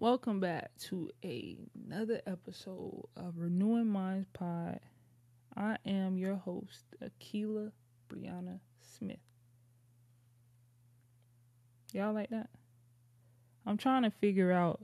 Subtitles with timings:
[0.00, 4.78] Welcome back to another episode of Renewing Minds Pod.
[5.56, 7.72] I am your host, Akila
[8.08, 8.60] Brianna
[8.96, 9.18] Smith.
[11.92, 12.48] Y'all like that?
[13.66, 14.80] I'm trying to figure out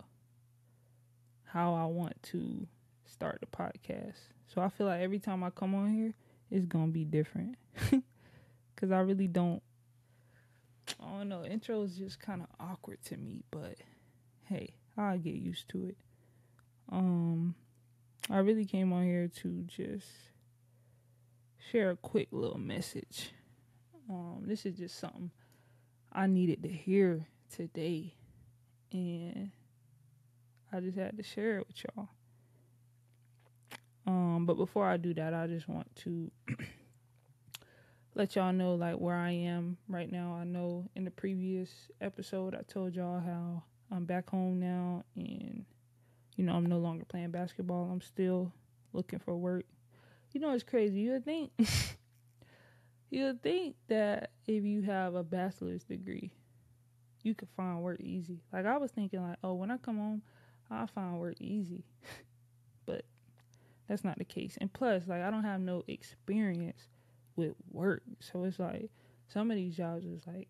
[1.44, 2.66] how I want to
[3.06, 4.16] start the podcast.
[4.52, 6.12] So I feel like every time I come on here,
[6.50, 7.54] it's going to be different.
[8.74, 9.62] Because I really don't,
[11.00, 13.76] I don't know, intro is just kind of awkward to me, but
[14.46, 15.96] hey I get used to it.
[16.90, 17.54] Um,
[18.30, 20.06] I really came on here to just
[21.70, 23.32] share a quick little message.
[24.08, 25.30] Um, this is just something
[26.12, 28.14] I needed to hear today,
[28.92, 29.50] and
[30.72, 32.08] I just had to share it with y'all.
[34.06, 36.30] Um, but before I do that, I just want to
[38.14, 40.34] let y'all know like where I am right now.
[40.34, 45.64] I know in the previous episode I told y'all how I'm back home now and
[46.36, 47.88] you know, I'm no longer playing basketball.
[47.90, 48.52] I'm still
[48.92, 49.64] looking for work.
[50.32, 51.00] You know, it's crazy.
[51.00, 51.52] You would think
[53.10, 56.32] you would think that if you have a bachelor's degree,
[57.22, 58.40] you could find work easy.
[58.52, 60.22] Like I was thinking like, oh, when I come home,
[60.70, 61.84] I'll find work easy.
[62.86, 63.04] but
[63.88, 64.58] that's not the case.
[64.60, 66.88] And plus, like I don't have no experience
[67.36, 68.02] with work.
[68.20, 68.90] So it's like
[69.28, 70.48] some of these jobs is like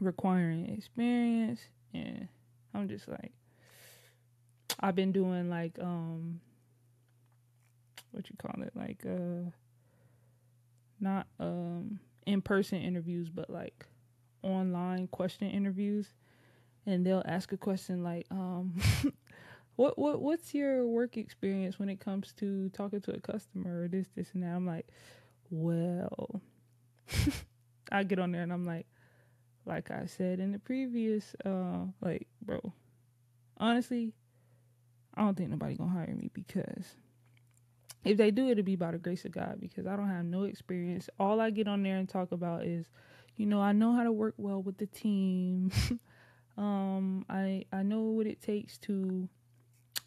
[0.00, 1.62] requiring experience
[1.94, 2.28] and
[2.74, 3.32] I'm just like
[4.80, 6.40] I've been doing like um
[8.12, 8.72] what you call it?
[8.74, 9.50] Like uh
[11.00, 13.86] not um in person interviews but like
[14.42, 16.06] online question interviews.
[16.86, 18.74] And they'll ask a question like um
[19.76, 23.88] what what what's your work experience when it comes to talking to a customer or
[23.88, 24.54] this this and that?
[24.54, 24.86] I'm like
[25.50, 26.40] well
[27.92, 28.86] I get on there and I'm like
[29.68, 32.72] like I said in the previous, uh, like, bro,
[33.58, 34.14] honestly,
[35.14, 36.96] I don't think nobody gonna hire me because
[38.04, 40.44] if they do, it'll be by the grace of God because I don't have no
[40.44, 41.10] experience.
[41.20, 42.86] All I get on there and talk about is,
[43.36, 45.70] you know, I know how to work well with the team.
[46.56, 49.28] um, I I know what it takes to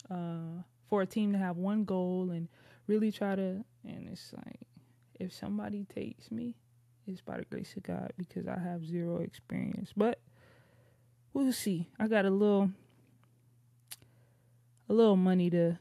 [0.09, 2.49] uh for a team to have one goal and
[2.87, 4.59] really try to and it's like
[5.19, 6.55] if somebody takes me
[7.07, 9.91] it's by the grace of God because I have zero experience.
[9.95, 10.19] But
[11.33, 11.89] we'll see.
[11.99, 12.71] I got a little
[14.89, 15.77] a little money to,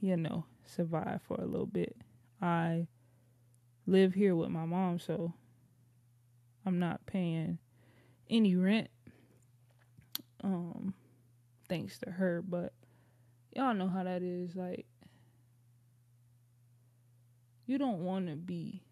[0.00, 1.96] you know, survive for a little bit.
[2.40, 2.86] I
[3.86, 5.32] live here with my mom, so
[6.64, 7.58] I'm not paying
[8.28, 8.88] any rent.
[10.42, 10.94] Um
[11.68, 12.72] thanks to her, but
[13.54, 14.86] y'all know how that is like
[17.66, 18.82] you don't want to be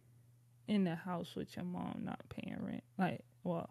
[0.69, 2.85] in the house with your mom not paying rent.
[2.99, 3.71] Like, well,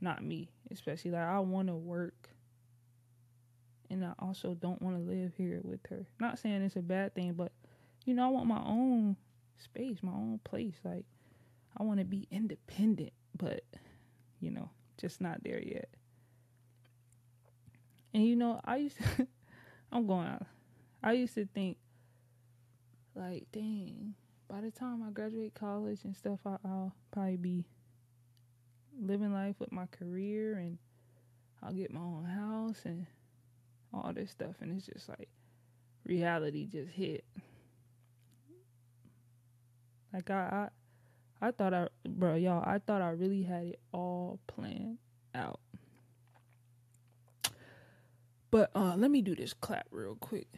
[0.00, 1.12] not me, especially.
[1.12, 2.28] Like, I want to work.
[3.90, 6.06] And I also don't want to live here with her.
[6.18, 7.52] Not saying it's a bad thing, but,
[8.04, 9.16] you know, I want my own
[9.58, 10.74] space, my own place.
[10.82, 11.04] Like,
[11.76, 13.64] I want to be independent, but,
[14.40, 15.88] you know, just not there yet.
[18.14, 19.26] And, you know, I used to,
[19.92, 20.44] I'm going.
[21.02, 21.76] I used to think,
[23.14, 24.14] like, dang,
[24.52, 27.64] by the time I graduate college and stuff, I, will probably be
[29.00, 30.76] living life with my career and
[31.62, 33.06] I'll get my own house and
[33.94, 34.56] all this stuff.
[34.60, 35.30] And it's just like
[36.04, 37.24] reality just hit.
[40.12, 40.68] Like I,
[41.40, 44.98] I, I thought I, bro, y'all, I thought I really had it all planned
[45.34, 45.60] out.
[48.50, 50.48] But uh, let me do this clap real quick.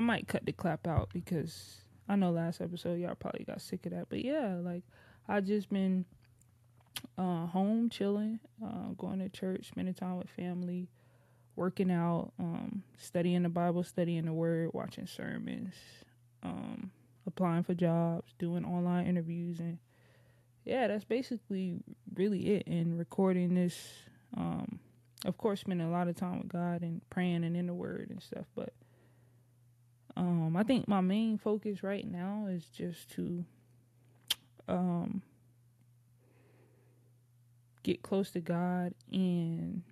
[0.00, 3.84] I might cut the clap out because I know last episode y'all probably got sick
[3.84, 4.06] of that.
[4.08, 4.82] But yeah, like
[5.28, 6.06] I just been
[7.18, 10.88] uh, home chilling, uh, going to church, spending time with family,
[11.54, 15.74] working out, um, studying the Bible, studying the Word, watching sermons,
[16.42, 16.90] um,
[17.26, 19.76] applying for jobs, doing online interviews, and
[20.64, 21.76] yeah, that's basically
[22.14, 22.66] really it.
[22.66, 23.76] And recording this,
[24.34, 24.80] um,
[25.26, 28.08] of course, spending a lot of time with God and praying and in the Word
[28.08, 28.72] and stuff, but
[30.20, 33.42] um, I think my main focus right now is just to
[34.68, 35.22] um,
[37.82, 39.82] get close to God and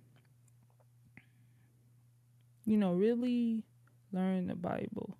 [2.63, 3.63] you know, really
[4.13, 5.17] learn the Bible.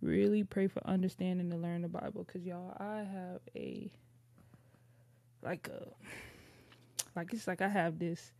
[0.00, 3.92] Really pray for understanding to learn the Bible cuz y'all I have a
[5.42, 5.86] like a
[7.14, 8.32] like it's like I have this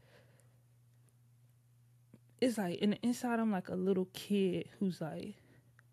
[2.40, 5.34] it's like in the inside I'm like a little kid who's like,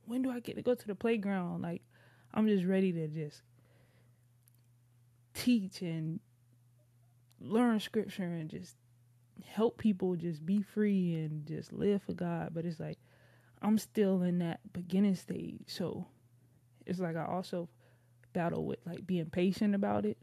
[0.05, 1.61] when do I get to go to the playground?
[1.61, 1.81] Like
[2.33, 3.41] I'm just ready to just
[5.33, 6.19] teach and
[7.39, 8.75] learn scripture and just
[9.45, 12.49] help people just be free and just live for God.
[12.53, 12.97] But it's like
[13.61, 15.63] I'm still in that beginning stage.
[15.67, 16.07] So
[16.85, 17.69] it's like I also
[18.33, 20.17] battle with like being patient about it.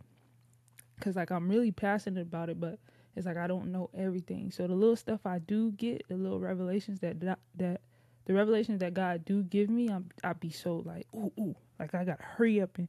[1.00, 2.78] Cause like I'm really passionate about it, but
[3.16, 4.50] it's like I don't know everything.
[4.50, 7.80] So the little stuff I do get, the little revelations that that,
[8.26, 11.94] the revelations that God do give me, I'm I be so like ooh ooh, like
[11.94, 12.88] I gotta hurry up and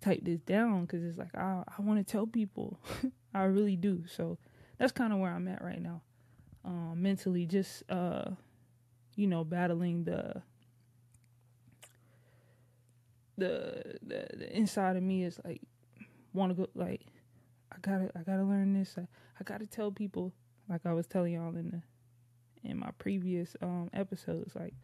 [0.00, 2.78] type this down because it's like I I want to tell people,
[3.34, 4.04] I really do.
[4.06, 4.38] So
[4.78, 6.02] that's kind of where I'm at right now,
[6.64, 7.46] um, mentally.
[7.46, 8.30] Just uh,
[9.16, 10.42] you know, battling the
[13.36, 15.60] the the, the inside of me is like
[16.32, 17.02] want to go like
[17.72, 18.94] I gotta I gotta learn this.
[18.98, 19.02] I,
[19.38, 20.32] I gotta tell people
[20.68, 24.74] like I was telling y'all in the in my previous um episodes like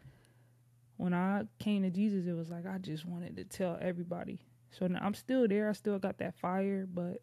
[0.97, 4.39] when I came to Jesus it was like I just wanted to tell everybody.
[4.71, 5.69] So now I'm still there.
[5.69, 7.21] I still got that fire, but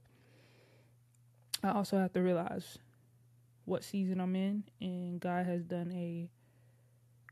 [1.63, 2.79] I also have to realize
[3.65, 6.29] what season I'm in and God has done a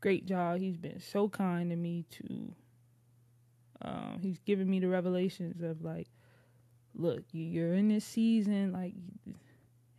[0.01, 0.59] great job.
[0.59, 2.53] He's been so kind to me to
[3.81, 6.07] um, he's given me the revelations of like
[6.95, 8.93] look, you're in this season, like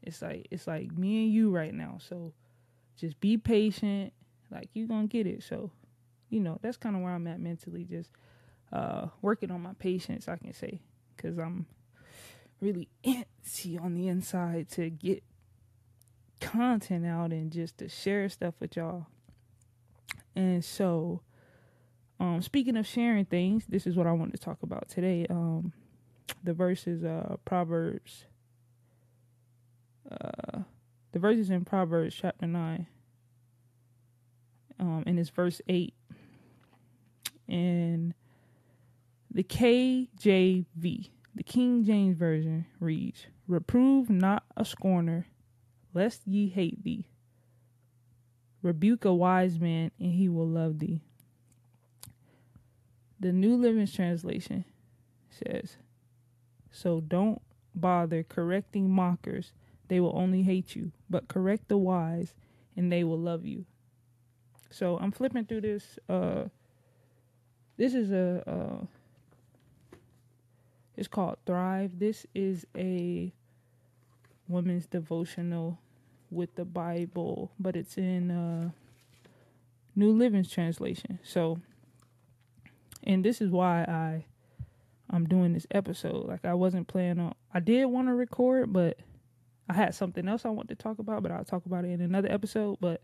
[0.02, 1.98] it's like it's like me and you right now.
[2.00, 2.32] So
[2.96, 4.12] just be patient,
[4.50, 5.42] like you're gonna get it.
[5.42, 5.70] So,
[6.30, 8.10] you know, that's kind of where I'm at mentally, just
[8.72, 10.80] uh, working on my patience, I can say,
[11.16, 11.66] because I'm
[12.60, 15.22] really antsy on the inside to get
[16.40, 19.06] content out and just to share stuff with y'all.
[20.36, 21.22] And so,
[22.18, 25.26] um, speaking of sharing things, this is what I want to talk about today.
[25.30, 25.72] Um,
[26.42, 28.24] the verses uh Proverbs
[30.10, 30.60] uh
[31.12, 32.86] the verses in Proverbs chapter 9
[34.80, 35.94] um and it's verse 8
[37.48, 38.14] and
[39.30, 45.26] the KJV the King James version reads reprove not a scorner
[45.94, 47.06] lest ye hate thee.
[48.62, 51.00] Rebuke a wise man and he will love thee.
[53.20, 54.64] The New Living Translation
[55.30, 55.76] says
[56.74, 57.40] so don't
[57.72, 59.52] bother correcting mockers.
[59.86, 60.90] They will only hate you.
[61.08, 62.34] But correct the wise,
[62.76, 63.64] and they will love you.
[64.70, 65.98] So I'm flipping through this.
[66.08, 66.46] Uh,
[67.76, 68.42] this is a.
[68.46, 68.86] Uh,
[70.96, 71.98] it's called Thrive.
[71.98, 73.32] This is a
[74.48, 75.78] women's devotional
[76.30, 78.70] with the Bible, but it's in uh,
[79.94, 81.20] New Living Translation.
[81.22, 81.60] So,
[83.04, 84.24] and this is why I
[85.10, 86.26] I'm doing this episode.
[86.26, 88.98] Like I wasn't planning on I did want to record, but
[89.68, 92.00] I had something else I want to talk about, but I'll talk about it in
[92.00, 93.02] another episode, but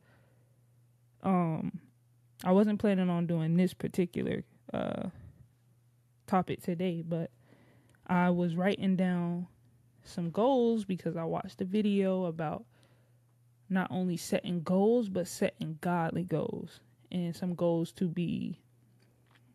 [1.23, 1.79] um
[2.45, 5.09] I wasn't planning on doing this particular uh
[6.27, 7.31] topic today, but
[8.07, 9.47] I was writing down
[10.05, 12.65] some goals because I watched a video about
[13.69, 16.81] not only setting goals but setting godly goals
[17.13, 18.59] and some goals to be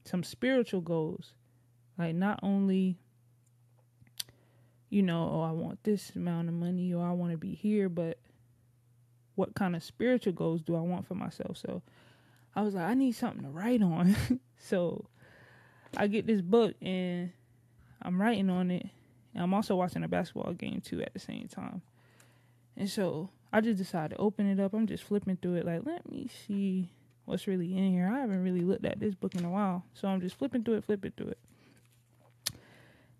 [0.05, 1.33] some spiritual goals
[1.97, 2.97] like not only
[4.89, 7.89] you know, oh I want this amount of money or I want to be here,
[7.89, 8.17] but
[9.35, 11.57] what kind of spiritual goals do I want for myself?
[11.57, 11.81] So
[12.55, 14.15] I was like, I need something to write on.
[14.57, 15.05] so
[15.97, 17.31] I get this book and
[18.01, 18.87] I'm writing on it.
[19.33, 21.81] And I'm also watching a basketball game too at the same time.
[22.77, 24.73] And so I just decided to open it up.
[24.73, 26.89] I'm just flipping through it like, let me see
[27.25, 28.09] what's really in here.
[28.13, 29.83] I haven't really looked at this book in a while.
[29.93, 31.39] So I'm just flipping through it, flipping through it.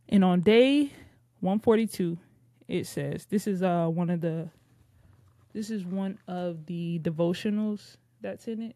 [0.10, 0.92] And on day
[1.40, 2.18] 142,
[2.68, 4.50] it says this is uh one of the
[5.54, 8.76] this is one of the devotionals that's in it.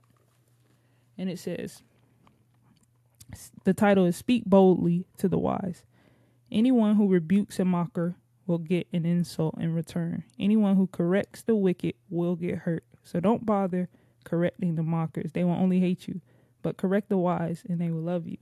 [1.17, 1.83] And it says
[3.63, 5.83] the title is Speak Boldly to the Wise.
[6.51, 8.15] Anyone who rebukes a mocker
[8.47, 10.23] will get an insult in return.
[10.39, 12.83] Anyone who corrects the wicked will get hurt.
[13.03, 13.89] So don't bother
[14.23, 15.31] correcting the mockers.
[15.33, 16.21] They will only hate you.
[16.61, 18.37] But correct the wise and they will love you.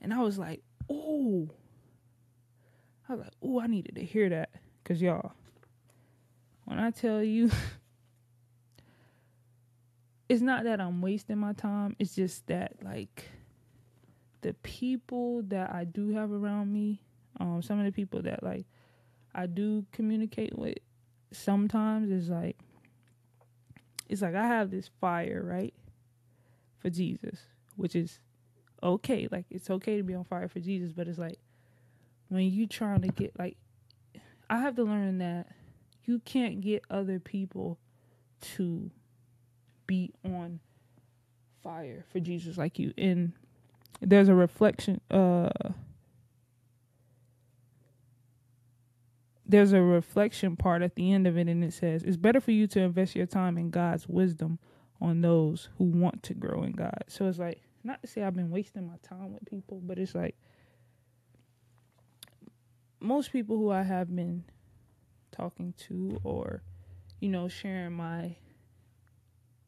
[0.00, 1.48] And I was like, oh,
[3.08, 4.50] I was like, oh, I needed to hear that.
[4.82, 5.32] Because, y'all,
[6.64, 7.50] when I tell you,
[10.28, 11.96] it's not that I'm wasting my time.
[11.98, 13.30] It's just that, like,
[14.42, 17.02] the people that I do have around me,
[17.40, 18.66] um, some of the people that, like,
[19.34, 20.78] I do communicate with
[21.32, 22.58] sometimes is like,
[24.08, 25.72] it's like I have this fire, right?
[26.80, 27.38] For Jesus,
[27.76, 28.18] which is
[28.82, 29.28] okay.
[29.30, 31.38] Like it's okay to be on fire for Jesus, but it's like
[32.28, 33.56] when you trying to get like
[34.48, 35.48] I have to learn that
[36.04, 37.78] you can't get other people
[38.56, 38.90] to
[39.86, 40.60] be on
[41.62, 42.92] fire for Jesus like you.
[42.98, 43.32] And
[44.00, 45.50] there's a reflection uh
[49.52, 52.52] there's a reflection part at the end of it, and it says, It's better for
[52.52, 54.58] you to invest your time in God's wisdom
[55.00, 57.04] on those who want to grow in God.
[57.08, 60.14] So it's like, not to say I've been wasting my time with people, but it's
[60.14, 60.36] like,
[63.00, 64.44] most people who I have been
[65.32, 66.62] talking to or,
[67.20, 68.36] you know, sharing my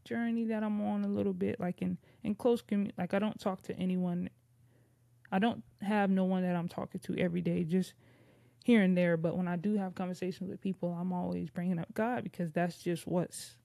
[0.05, 3.39] journey that I'm on a little bit, like in, in close community, like I don't
[3.41, 4.31] talk to anyone.
[5.33, 7.95] I don't have no one that I'm talking to every day, just
[8.65, 9.17] here and there.
[9.17, 12.79] But when I do have conversations with people, I'm always bringing up God because that's
[12.79, 13.57] just what's,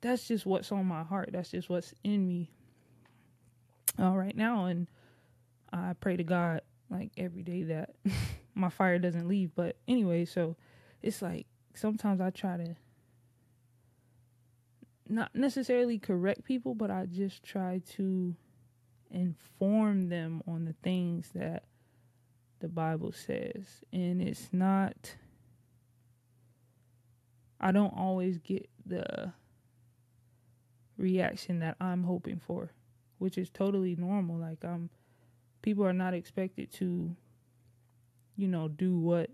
[0.00, 1.30] that's just what's on my heart.
[1.32, 2.50] That's just what's in me
[4.00, 4.66] uh, right now.
[4.66, 4.86] And
[5.72, 7.94] I pray to God like every day that
[8.54, 9.50] my fire doesn't leave.
[9.54, 10.56] But anyway, so
[11.02, 12.76] it's like sometimes I try to
[15.08, 18.34] not necessarily correct people, but I just try to
[19.10, 21.64] inform them on the things that
[22.60, 23.82] the Bible says.
[23.92, 25.16] And it's not,
[27.60, 29.32] I don't always get the
[30.96, 32.70] reaction that I'm hoping for,
[33.24, 34.36] which is totally normal.
[34.36, 34.90] Like, I'm,
[35.62, 37.16] people are not expected to,
[38.36, 39.30] you know, do what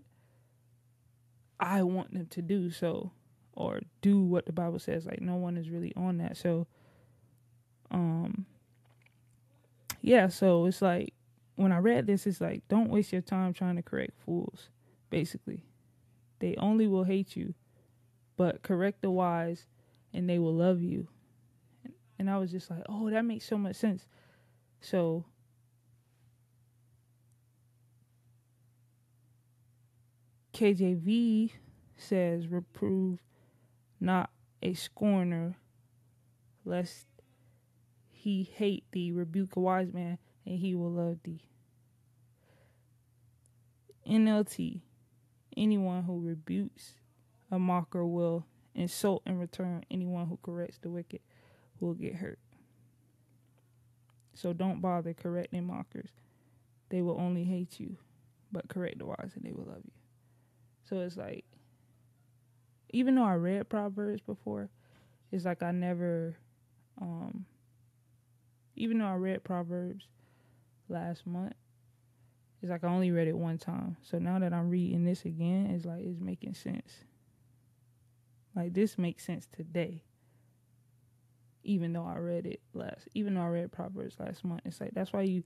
[1.59, 2.71] I want them to do.
[2.71, 3.11] So,
[3.51, 5.05] or do what the Bible says.
[5.05, 6.37] Like, no one is really on that.
[6.37, 6.67] So,
[7.91, 8.45] um,
[10.01, 11.13] yeah, so it's like
[11.55, 14.69] when I read this, it's like, don't waste your time trying to correct fools,
[15.09, 15.65] basically.
[16.39, 17.55] They only will hate you,
[18.37, 19.65] but correct the wise
[20.13, 21.09] and they will love you.
[22.21, 24.05] And I was just like, oh, that makes so much sense.
[24.79, 25.25] So,
[30.53, 31.49] KJV
[31.97, 33.23] says, reprove
[33.99, 34.29] not
[34.61, 35.57] a scorner,
[36.63, 37.07] lest
[38.11, 41.41] he hate thee, rebuke a wise man, and he will love thee.
[44.07, 44.81] NLT,
[45.57, 46.91] anyone who rebukes
[47.49, 49.83] a mocker will insult in return.
[49.89, 51.21] Anyone who corrects the wicked
[51.81, 52.39] will get hurt.
[54.33, 56.09] So don't bother correcting mockers.
[56.89, 57.97] They will only hate you,
[58.51, 59.91] but correct the wise and they will love you.
[60.83, 61.45] So it's like,
[62.89, 64.69] even though I read Proverbs before,
[65.31, 66.35] it's like I never,
[67.01, 67.45] um,
[68.75, 70.05] even though I read Proverbs
[70.89, 71.53] last month,
[72.61, 73.97] it's like I only read it one time.
[74.01, 76.93] So now that I'm reading this again, it's like it's making sense.
[78.55, 80.03] Like this makes sense today.
[81.63, 84.93] Even though I read it last, even though I read Proverbs last month, it's like
[84.93, 85.43] that's why you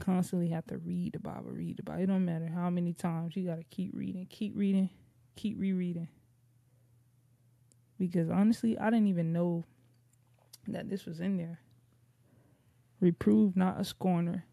[0.00, 2.02] constantly have to read the Bible, read the Bible.
[2.02, 4.90] It don't matter how many times you gotta keep reading, keep reading,
[5.36, 6.08] keep rereading.
[7.98, 9.64] Because honestly, I didn't even know
[10.68, 11.60] that this was in there.
[13.00, 14.44] Reprove not a scorner,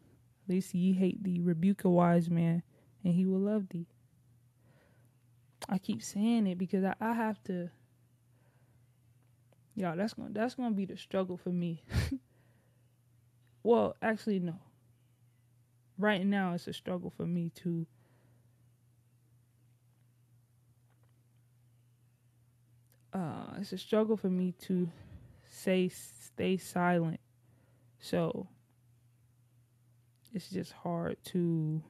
[0.47, 1.39] lest ye hate thee.
[1.41, 2.63] Rebuke a wise man,
[3.03, 3.87] and he will love thee.
[5.67, 7.69] I keep saying it because I, I have to.
[9.79, 11.81] Y'all, that's gonna that's gonna be the struggle for me.
[13.63, 14.55] well, actually, no.
[15.97, 17.85] Right now, it's a struggle for me to.
[23.13, 24.89] Uh, it's a struggle for me to
[25.45, 27.19] say stay silent
[27.99, 28.47] so
[30.33, 31.81] it's just hard to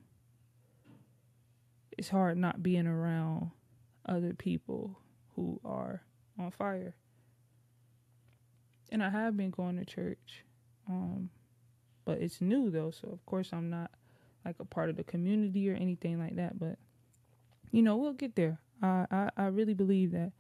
[1.98, 3.52] it's hard not being around
[4.06, 4.98] other people
[5.36, 6.02] who are
[6.40, 6.96] on fire.
[8.92, 10.44] And I have been going to church.
[10.88, 11.30] Um
[12.06, 13.92] but it's new though, so of course I'm not
[14.44, 16.78] like a part of the community or anything like that, but
[17.72, 18.60] you know, we'll get there.
[18.82, 20.32] I I, I really believe that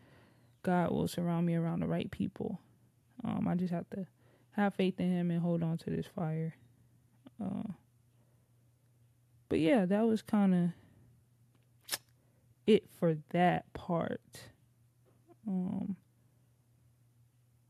[0.63, 2.59] God will surround me around the right people.
[3.23, 4.07] Um I just have to
[4.51, 6.55] have faith in him and hold on to this fire.
[7.41, 7.71] Uh,
[9.47, 10.69] but yeah, that was kind of
[12.67, 14.21] it for that part.
[15.47, 15.95] Um,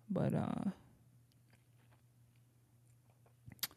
[0.10, 0.72] but uh,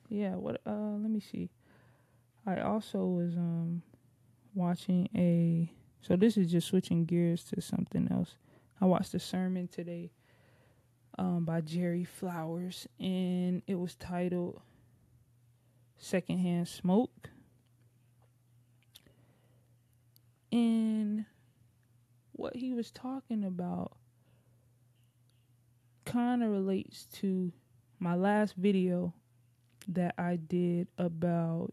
[0.08, 0.34] yeah.
[0.34, 0.60] What?
[0.66, 1.50] Uh, let me see.
[2.46, 3.82] I also was um
[4.54, 5.72] watching a.
[6.00, 8.36] So this is just switching gears to something else.
[8.80, 10.10] I watched a sermon today
[11.18, 14.60] um, by Jerry Flowers, and it was titled
[15.96, 17.30] Secondhand Smoke.
[20.50, 21.24] And
[22.32, 23.92] what he was talking about
[26.04, 27.52] kind of relates to
[27.98, 29.14] my last video
[29.88, 31.72] that I did about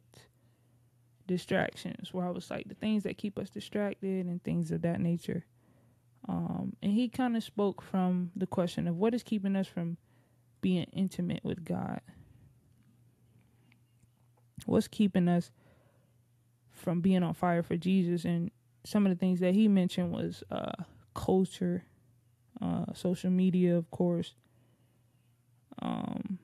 [1.27, 4.99] distractions, where I was like the things that keep us distracted and things of that
[4.99, 5.45] nature.
[6.27, 9.97] Um, and he kind of spoke from the question of what is keeping us from
[10.61, 12.01] being intimate with God?
[14.65, 15.51] What's keeping us
[16.71, 18.25] from being on fire for Jesus?
[18.25, 18.51] And
[18.85, 20.83] some of the things that he mentioned was uh,
[21.13, 21.85] culture,
[22.61, 24.33] uh, social media, of course.
[25.81, 26.39] Um,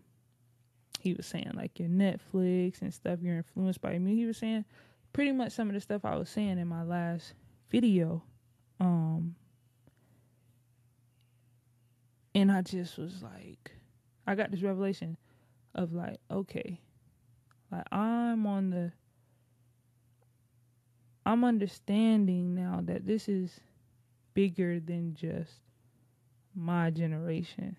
[1.00, 4.15] he was saying like your Netflix and stuff, you're influenced by me.
[4.15, 4.65] He was saying
[5.13, 7.34] pretty much some of the stuff I was saying in my last
[7.69, 8.24] video.
[8.79, 9.36] Um,
[12.34, 13.72] and I just was like,
[14.27, 15.17] I got this revelation
[15.75, 16.79] of like, okay,
[17.72, 18.91] like I'm on the
[21.25, 23.60] I'm understanding now that this is
[24.34, 25.53] bigger than just
[26.55, 27.77] my generation.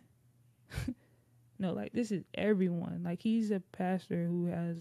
[1.59, 3.03] no, like this is everyone.
[3.05, 4.79] Like he's a pastor who has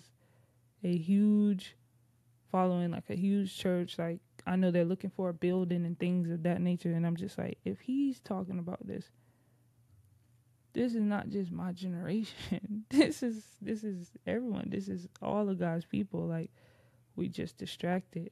[0.83, 1.75] a huge
[2.51, 3.97] following, like a huge church.
[3.97, 6.91] Like I know they're looking for a building and things of that nature.
[6.91, 9.05] And I'm just like, if he's talking about this,
[10.73, 12.85] this is not just my generation.
[12.89, 14.69] this is this is everyone.
[14.69, 16.27] This is all of God's people.
[16.27, 16.51] Like
[17.15, 18.31] we just distracted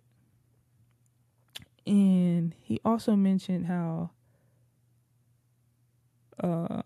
[1.85, 4.11] and he also mentioned how
[6.41, 6.81] uh,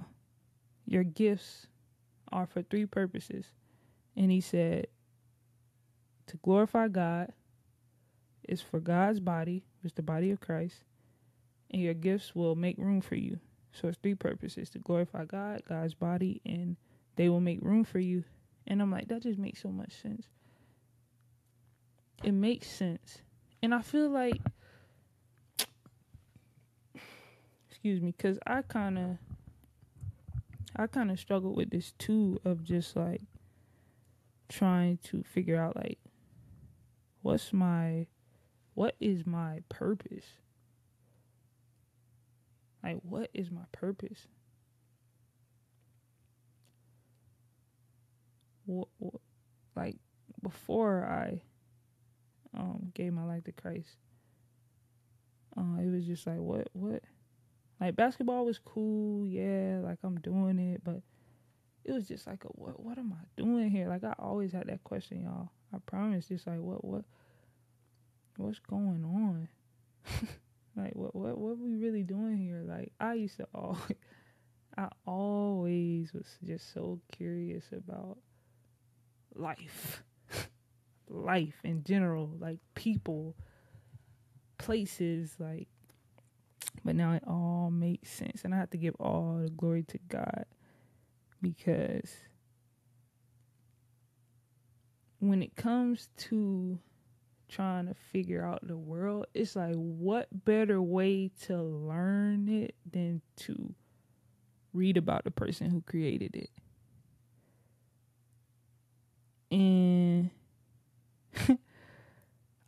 [0.86, 1.68] your gifts
[2.32, 3.46] are for three purposes.
[4.16, 4.88] And he said
[6.27, 7.32] to glorify God
[8.48, 10.84] is for God's body, which is the body of Christ,
[11.72, 13.39] and your gifts will make room for you.
[13.74, 16.77] So it's three purposes to glorify God, God's body, and
[17.16, 18.24] they will make room for you.
[18.66, 20.25] And I'm like, that just makes so much sense.
[22.24, 23.20] It makes sense.
[23.62, 24.42] And I feel like
[27.77, 29.18] excuse me, because I kind of,
[30.77, 33.22] I kind of struggle with this too of just like
[34.48, 35.98] trying to figure out like
[37.24, 38.05] what's my,
[38.75, 40.25] what is my purpose?
[42.84, 44.27] Like, what is my purpose?
[48.65, 49.22] What, what,
[49.75, 49.96] like
[50.43, 51.41] before I
[52.57, 53.96] um gave my life to Christ,
[55.57, 57.01] uh, it was just like what what
[57.79, 61.01] like basketball was cool, yeah, like I'm doing it, but
[61.85, 63.87] it was just like a what what am I doing here?
[63.87, 65.50] Like I always had that question, y'all.
[65.74, 67.05] I promise, just like what what
[68.37, 69.48] what's going on?
[70.75, 72.63] like what what what are we really doing here?
[72.66, 73.98] Like I used to always
[74.77, 78.18] I always was just so curious about
[79.35, 80.03] life.
[81.09, 83.35] life in general, like people,
[84.57, 85.68] places, like
[86.83, 88.44] but now it all makes sense.
[88.44, 90.46] And I have to give all the glory to God
[91.42, 92.16] because
[95.20, 96.79] when it comes to
[97.50, 103.22] trying to figure out the world, it's like, what better way to learn it than
[103.37, 103.74] to
[104.74, 106.50] read about the person who created it?
[109.50, 110.29] And
[111.50, 111.57] I'm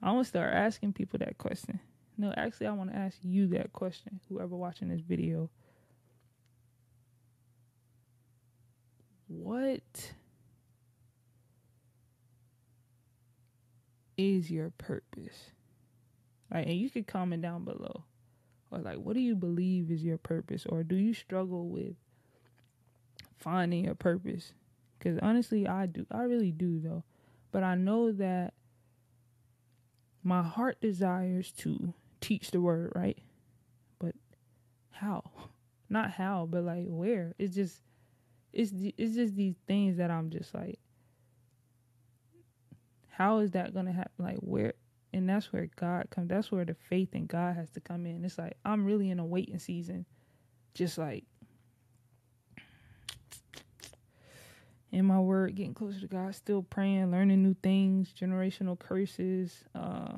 [0.02, 1.80] gonna start asking people that question.
[2.20, 5.50] No, actually, I want to ask you that question, whoever watching this video.
[9.30, 10.12] What
[14.18, 15.52] is your purpose?
[16.54, 18.04] Right, and you could comment down below.
[18.70, 20.66] Or, like, what do you believe is your purpose?
[20.66, 21.96] Or do you struggle with
[23.38, 24.52] finding your purpose?
[24.98, 26.06] Because honestly, I do.
[26.12, 27.06] I really do, though.
[27.54, 28.56] But I know that
[30.22, 33.18] my heart desires to teach the word, right?
[34.00, 34.16] But
[34.92, 35.24] how?
[35.90, 37.34] Not how, but like where?
[37.40, 37.82] It's just
[38.54, 40.80] it's it's just these things that I'm just like
[43.10, 44.14] how is that going to happen?
[44.18, 44.74] Like where
[45.12, 46.30] and that's where God comes.
[46.30, 48.24] That's where the faith in God has to come in.
[48.24, 50.06] It's like I'm really in a waiting season.
[50.74, 51.26] Just like
[54.92, 60.14] in my word, getting closer to God, still praying, learning new things, generational curses, uh,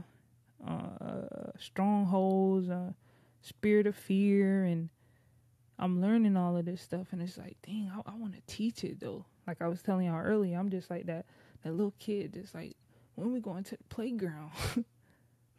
[0.68, 2.92] uh, strongholds, uh,
[3.42, 4.90] spirit of fear, and
[5.80, 7.08] I'm learning all of this stuff.
[7.12, 9.26] And it's like, dang, I, I want to teach it though.
[9.48, 11.26] Like I was telling y'all earlier, I'm just like that
[11.64, 12.76] that little kid that's like,
[13.16, 14.52] when we going to the playground?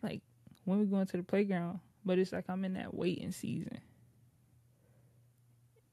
[0.02, 0.20] like
[0.64, 1.80] when we going to the playground?
[2.04, 3.78] But it's like I'm in that waiting season.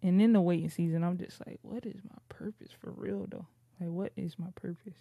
[0.02, 3.45] And in the waiting season, I'm just like, what is my purpose for real though?
[3.80, 4.98] Like, what is my purpose?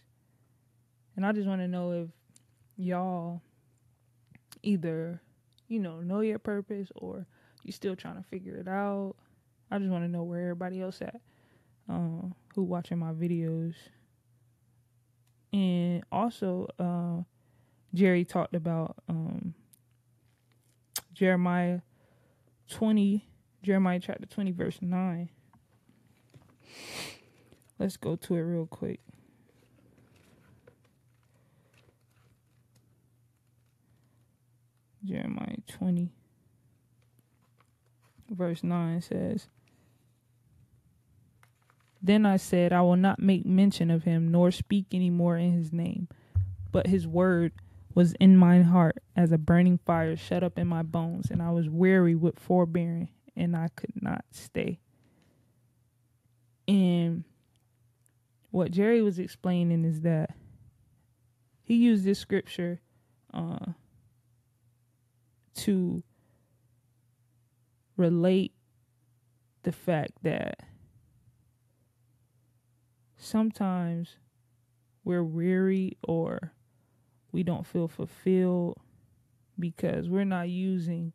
[1.16, 2.08] And I just want to know if
[2.76, 3.40] y'all
[4.62, 5.20] either,
[5.68, 7.26] you know, know your purpose or
[7.62, 9.14] you're still trying to figure it out.
[9.70, 11.20] I just want to know where everybody else at,
[11.88, 13.74] uh, who watching my videos.
[15.52, 17.22] And also, uh,
[17.94, 19.54] Jerry talked about um,
[21.12, 21.80] Jeremiah
[22.70, 23.28] 20,
[23.62, 25.30] Jeremiah chapter 20, verse 9.
[27.78, 29.00] Let's go to it real quick.
[35.04, 36.10] Jeremiah 20,
[38.30, 39.48] verse 9 says,
[42.02, 45.52] Then I said, I will not make mention of him, nor speak any more in
[45.52, 46.08] his name.
[46.70, 47.52] But his word
[47.94, 51.50] was in mine heart as a burning fire shut up in my bones, and I
[51.50, 54.80] was weary with forbearing, and I could not stay.
[56.66, 57.24] And
[58.50, 60.34] what Jerry was explaining is that
[61.62, 62.80] he used this scripture
[63.32, 63.72] uh,
[65.58, 66.02] to
[67.96, 68.52] relate
[69.64, 70.60] the fact that
[73.16, 74.16] sometimes
[75.04, 76.52] we're weary or
[77.32, 78.78] we don't feel fulfilled
[79.58, 81.12] because we're not using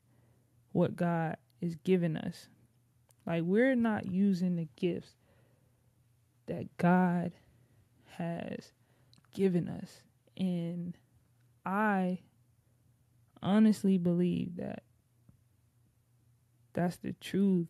[0.73, 2.49] what God is giving us.
[3.25, 5.15] Like we're not using the gifts
[6.47, 7.31] that God
[8.17, 8.73] has
[9.33, 10.03] given us.
[10.35, 10.97] And
[11.65, 12.19] I
[13.43, 14.83] honestly believe that
[16.73, 17.69] that's the truth.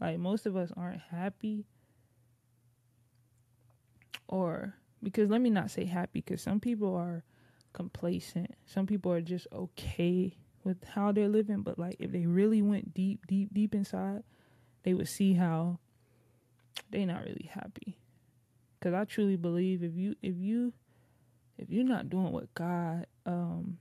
[0.00, 1.66] Like most of us aren't happy
[4.28, 7.22] or because let me not say happy because some people are
[7.72, 8.54] complacent.
[8.66, 12.94] Some people are just okay with how they're living, but like if they really went
[12.94, 14.22] deep, deep, deep inside,
[14.84, 15.78] they would see how
[16.90, 17.98] they're not really happy.
[18.80, 20.72] Cuz I truly believe if you if you
[21.58, 23.78] if you're not doing what God um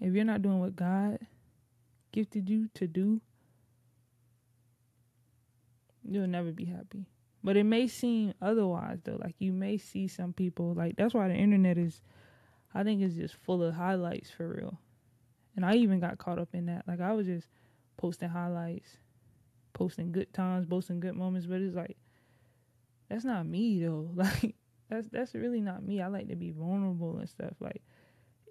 [0.00, 1.18] if you're not doing what God
[2.12, 3.20] gifted you to do,
[6.02, 7.06] you'll never be happy.
[7.42, 9.18] But it may seem otherwise though.
[9.22, 12.02] Like you may see some people like that's why the internet is
[12.74, 14.78] I think it's just full of highlights for real.
[15.54, 16.84] And I even got caught up in that.
[16.86, 17.46] Like I was just
[17.96, 18.98] posting highlights,
[19.72, 21.96] posting good times, posting good moments, but it's like
[23.08, 24.10] that's not me though.
[24.16, 24.54] Like
[24.88, 26.00] that's that's really not me.
[26.00, 27.54] I like to be vulnerable and stuff.
[27.58, 27.82] Like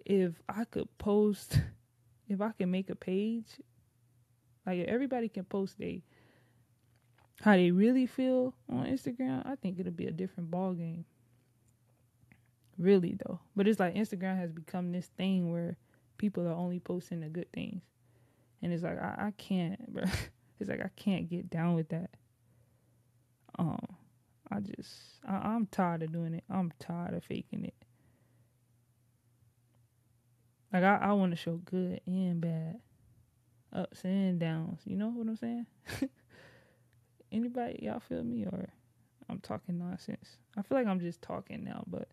[0.06, 1.60] if I could post
[2.28, 3.48] if I can make a page,
[4.65, 6.04] like if everybody can post they
[7.41, 11.06] how they really feel on Instagram, I think it'll be a different ball game.
[12.78, 13.39] Really though.
[13.56, 15.78] But it's like Instagram has become this thing where
[16.18, 17.82] people are only posting the good things.
[18.62, 20.04] And it's like I, I can't, bro.
[20.60, 22.10] It's like I can't get down with that.
[23.60, 23.86] Um
[24.52, 24.91] I just
[25.28, 26.44] I, I'm tired of doing it.
[26.50, 27.85] I'm tired of faking it.
[30.73, 32.80] Like I, I want to show good and bad,
[33.73, 34.82] ups and downs.
[34.86, 35.65] You know what I'm saying?
[37.32, 38.69] Anybody, y'all feel me, or
[39.30, 40.38] I'm talking nonsense?
[40.58, 42.08] I feel like I'm just talking now, but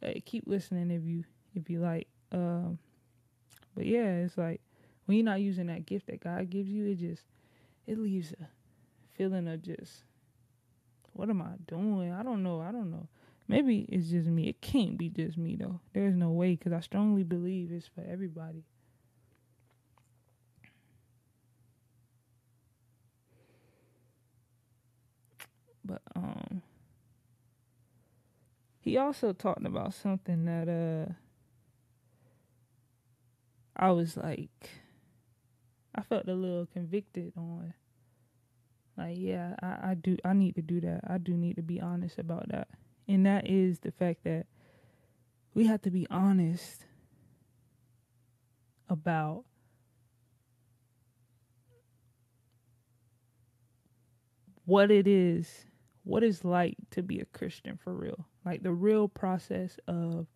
[0.00, 2.08] hey, keep listening if you if you like.
[2.32, 2.78] Um,
[3.74, 4.60] but yeah, it's like
[5.06, 7.22] when you're not using that gift that God gives you, it just
[7.86, 8.48] it leaves a
[9.16, 10.04] feeling of just
[11.12, 12.12] what am I doing?
[12.12, 12.60] I don't know.
[12.60, 13.08] I don't know.
[13.48, 14.48] Maybe it's just me.
[14.48, 15.80] It can't be just me though.
[15.92, 18.64] There's no way because I strongly believe it's for everybody.
[25.84, 26.62] But um
[28.80, 31.12] he also talked about something that uh
[33.76, 34.70] I was like
[35.94, 37.74] I felt a little convicted on.
[38.96, 41.02] Like, yeah, I, I do I need to do that.
[41.08, 42.68] I do need to be honest about that
[43.08, 44.46] and that is the fact that
[45.54, 46.84] we have to be honest
[48.88, 49.44] about
[54.66, 55.66] what it is,
[56.04, 58.26] what it's like to be a Christian for real.
[58.44, 60.26] Like the real process of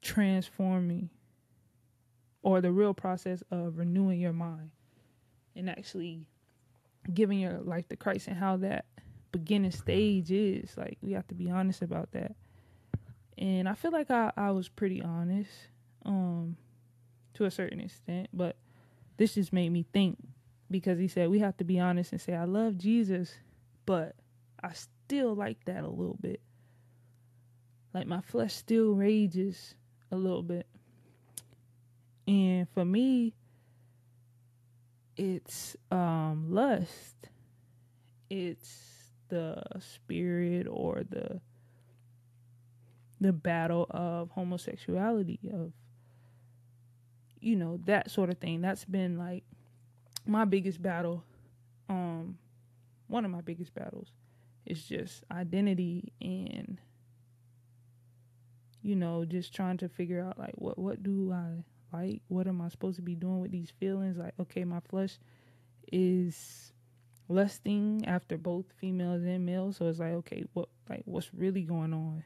[0.00, 1.10] transforming
[2.42, 4.70] or the real process of renewing your mind
[5.56, 6.26] and actually
[7.12, 8.86] giving your life to Christ and how that
[9.32, 10.76] beginning stage is.
[10.76, 12.34] Like we have to be honest about that.
[13.36, 15.50] And I feel like I, I was pretty honest,
[16.04, 16.56] um,
[17.34, 18.56] to a certain extent, but
[19.16, 20.18] this just made me think
[20.70, 23.34] because he said we have to be honest and say I love Jesus,
[23.86, 24.16] but
[24.62, 26.40] I still like that a little bit.
[27.94, 29.74] Like my flesh still rages
[30.10, 30.66] a little bit.
[32.26, 33.34] And for me,
[35.16, 37.16] it's um lust.
[38.30, 38.97] It's
[39.28, 41.40] the spirit or the
[43.20, 45.72] the battle of homosexuality of
[47.40, 48.60] you know that sort of thing.
[48.60, 49.44] That's been like
[50.26, 51.24] my biggest battle
[51.88, 52.36] um
[53.06, 54.12] one of my biggest battles
[54.66, 56.78] is just identity and
[58.82, 61.64] you know just trying to figure out like what what do I
[61.96, 62.20] like?
[62.28, 64.16] What am I supposed to be doing with these feelings?
[64.16, 65.18] Like okay my flesh
[65.90, 66.72] is
[67.28, 69.76] lusting after both females and males.
[69.76, 72.24] So it's like, okay, what like what's really going on?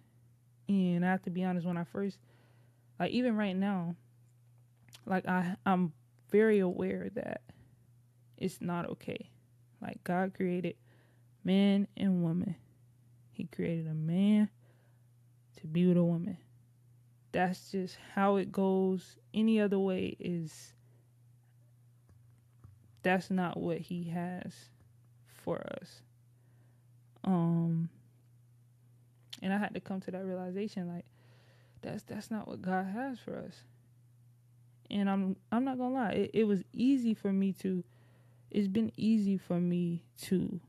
[0.69, 2.19] And I have to be honest, when I first
[2.99, 3.97] like even right now,
[5.07, 5.93] like I I'm
[6.31, 7.43] very aware that
[8.37, 9.31] it's not okay.
[9.81, 10.77] Like God created
[11.45, 12.55] man and woman.
[13.33, 14.49] He created a man
[15.61, 16.39] to be with a woman.
[17.33, 19.17] That's just how it goes.
[19.33, 20.75] Any other way is
[23.03, 24.53] that's not what he has
[25.43, 26.03] for us.
[27.25, 27.89] Um
[29.43, 31.05] and I had to come to that realization like
[31.83, 33.65] that's that's not what God has for us.
[34.91, 37.85] And I'm I'm not gonna lie, it, it was easy for me to
[38.51, 40.61] it's been easy for me to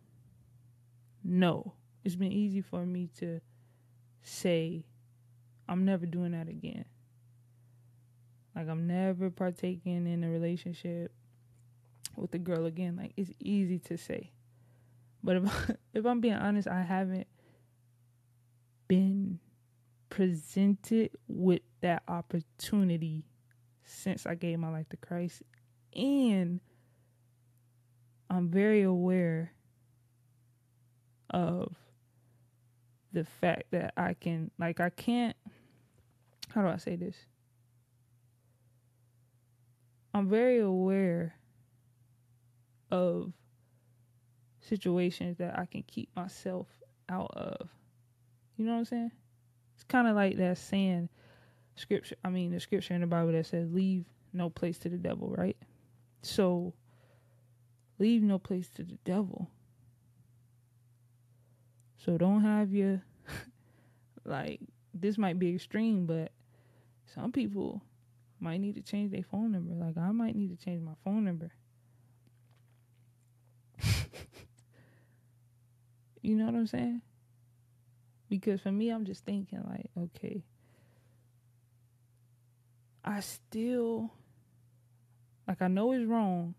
[1.24, 1.74] know.
[2.04, 3.42] It's been easy for me to
[4.24, 4.86] say
[5.68, 6.86] I'm never doing that again.
[8.56, 11.12] Like I'm never partaking in a relationship
[12.16, 12.96] with a girl again.
[12.96, 14.32] Like it's easy to say.
[15.24, 17.28] But if if I'm being honest, I haven't
[18.88, 19.40] been
[20.10, 23.26] presented with that opportunity
[23.86, 25.42] since I gave my life to Christ.
[25.96, 26.60] And
[28.30, 29.54] I'm very aware
[31.30, 31.74] of
[33.12, 35.36] the fact that I can, like, I can't,
[36.50, 37.16] how do I say this?
[40.14, 41.36] I'm very aware
[42.92, 43.34] of
[44.68, 46.68] situations that I can keep myself
[47.10, 47.70] out of.
[48.58, 49.12] You know what I'm saying?
[49.76, 51.10] It's kind of like that saying,
[51.76, 54.98] scripture, I mean, the scripture in the Bible that says, leave no place to the
[54.98, 55.58] devil, right?
[56.22, 56.74] So,
[58.00, 59.50] leave no place to the devil.
[61.98, 63.02] So, don't have your,
[64.26, 64.60] like,
[64.94, 66.32] this might be extreme, but
[67.14, 67.82] some people
[68.40, 69.74] might need to change their phone number.
[69.74, 71.52] Like, I might need to change my phone number.
[76.24, 77.02] You know what I'm saying?
[78.30, 80.44] Because for me, I'm just thinking, like, okay,
[83.04, 84.12] I still,
[85.48, 86.56] like, I know it's wrong.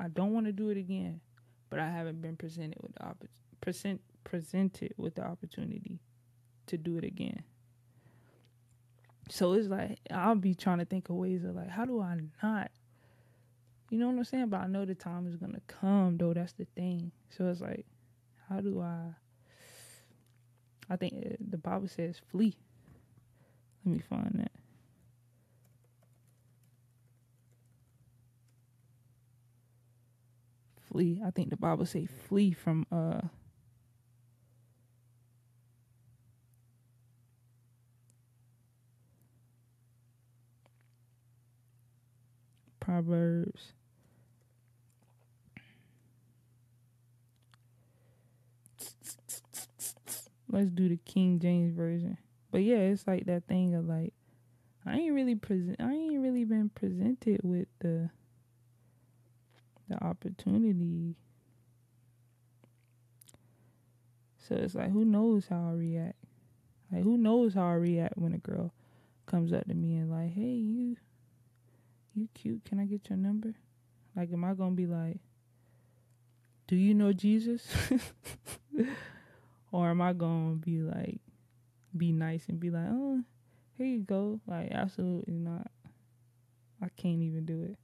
[0.00, 1.20] I don't want to do it again,
[1.70, 3.24] but I haven't been presented with the opp-
[3.60, 6.00] present presented with the opportunity
[6.66, 7.44] to do it again.
[9.30, 12.18] So it's like I'll be trying to think of ways of like, how do I
[12.42, 12.70] not?
[13.90, 14.48] You know what I'm saying?
[14.48, 16.34] But I know the time is gonna come, though.
[16.34, 17.12] That's the thing.
[17.30, 17.86] So it's like,
[18.48, 19.14] how do I?
[20.88, 22.56] I think the Bible says flee.
[23.84, 24.52] Let me find that.
[30.90, 31.20] Flee.
[31.24, 33.20] I think the Bible say flee from uh
[42.78, 43.72] Proverbs
[50.50, 52.18] let's do the King James version.
[52.50, 54.12] But yeah, it's like that thing of like
[54.84, 58.10] I ain't really present I ain't really been presented with the
[59.88, 61.16] the opportunity.
[64.38, 66.16] So it's like who knows how I react?
[66.92, 68.72] Like who knows how I react when a girl
[69.26, 70.96] comes up to me and like, "Hey, you
[72.14, 72.64] you cute.
[72.64, 73.54] Can I get your number?"
[74.14, 75.18] Like am I going to be like,
[76.68, 77.66] "Do you know Jesus?"
[79.76, 81.20] Or am I gonna be like
[81.94, 83.20] be nice and be like, oh,
[83.76, 84.40] here you go?
[84.46, 85.70] Like absolutely not.
[86.82, 87.76] I can't even do it.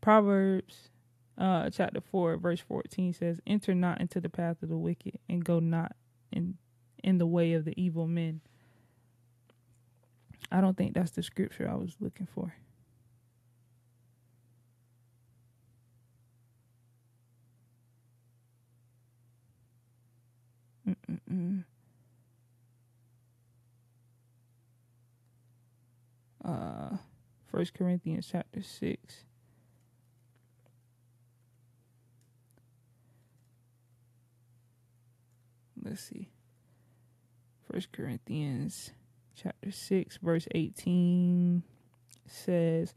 [0.00, 0.88] Proverbs
[1.36, 5.44] uh chapter four, verse fourteen says, Enter not into the path of the wicked and
[5.44, 5.94] go not
[6.32, 6.56] in
[7.04, 8.40] in the way of the evil men.
[10.50, 12.54] I don't think that's the scripture I was looking for.
[21.38, 21.64] Mm-mm-mm.
[26.44, 26.96] Uh,
[27.50, 29.24] First Corinthians chapter six.
[35.82, 36.28] Let's see.
[37.70, 38.92] First Corinthians
[39.34, 41.62] chapter six, verse eighteen
[42.26, 42.94] says,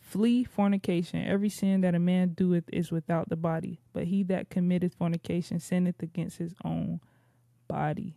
[0.00, 1.24] Flee fornication.
[1.24, 5.60] Every sin that a man doeth is without the body, but he that committeth fornication
[5.60, 7.00] sinneth against his own
[7.72, 8.14] body.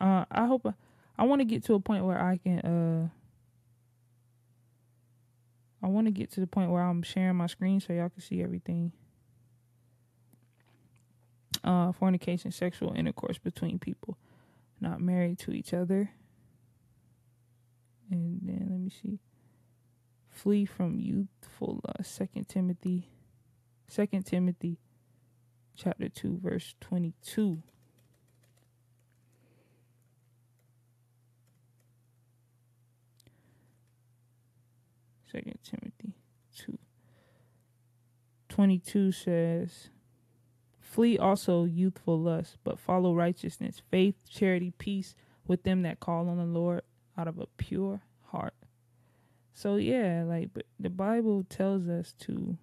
[0.00, 0.72] Uh, I hope I,
[1.16, 2.58] I want to get to a point where I can.
[2.60, 3.08] Uh,
[5.84, 8.20] I want to get to the point where I'm sharing my screen so y'all can
[8.20, 8.92] see everything.
[11.62, 14.18] Uh, fornication, sexual intercourse between people
[14.80, 16.10] not married to each other.
[18.10, 19.20] And then let me see.
[20.28, 23.08] Flee from youthful uh, Second Timothy,
[23.86, 24.78] Second Timothy
[25.76, 27.62] chapter 2, verse 22.
[35.30, 36.14] Second Timothy
[36.58, 36.78] 2
[38.50, 39.88] 22 says,
[40.78, 45.14] Flee also youthful lust, but follow righteousness, faith, charity, peace
[45.46, 46.82] with them that call on the Lord
[47.16, 48.52] out of a pure heart.
[49.54, 52.58] So yeah, like but the Bible tells us to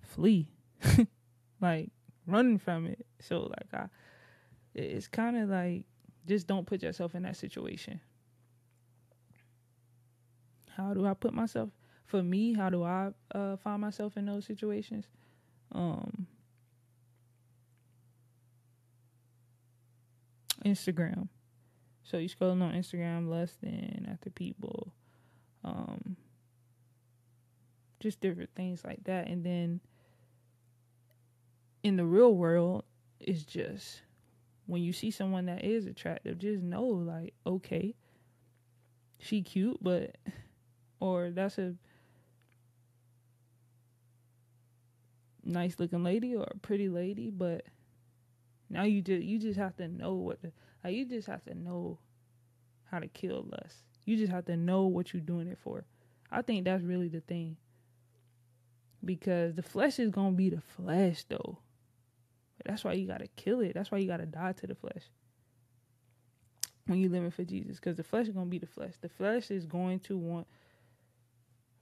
[0.00, 0.53] flee.
[1.60, 1.90] like
[2.26, 3.06] running from it.
[3.20, 3.86] So like I
[4.74, 5.84] it's kind of like
[6.26, 8.00] just don't put yourself in that situation.
[10.76, 11.70] How do I put myself
[12.06, 15.06] for me, how do I uh, find myself in those situations?
[15.72, 16.26] Um,
[20.64, 21.28] Instagram.
[22.02, 24.92] So you scrolling on Instagram less than after people,
[25.64, 26.16] um,
[28.00, 29.80] just different things like that, and then
[31.84, 32.84] in the real world,
[33.20, 34.00] it's just
[34.66, 37.94] when you see someone that is attractive, just know like okay,
[39.18, 40.16] she cute, but
[40.98, 41.74] or that's a
[45.44, 47.66] nice looking lady or a pretty lady, but
[48.70, 50.50] now you just you just have to know what to
[50.82, 51.98] like you just have to know
[52.90, 53.76] how to kill lust.
[54.06, 55.84] You just have to know what you're doing it for.
[56.30, 57.56] I think that's really the thing.
[59.04, 61.58] Because the flesh is gonna be the flesh though.
[62.64, 63.74] That's why you gotta kill it.
[63.74, 65.04] That's why you gotta die to the flesh.
[66.86, 67.76] When you living for Jesus.
[67.76, 68.94] Because the flesh is gonna be the flesh.
[69.00, 70.46] The flesh is going to want